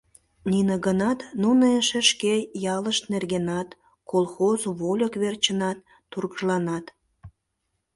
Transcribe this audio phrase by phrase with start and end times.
[0.49, 2.33] Нине гынат, нуно эше шке
[2.75, 3.69] ялышт нергенат,
[4.11, 5.77] колхоз вольык верчынат
[6.11, 6.85] тургыжланат.